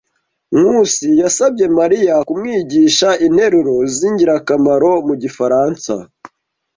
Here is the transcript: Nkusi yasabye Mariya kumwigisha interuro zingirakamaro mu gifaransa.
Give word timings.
Nkusi 0.57 1.07
yasabye 1.21 1.65
Mariya 1.79 2.15
kumwigisha 2.27 3.09
interuro 3.27 3.75
zingirakamaro 3.95 4.91
mu 5.07 5.15
gifaransa. 5.21 5.93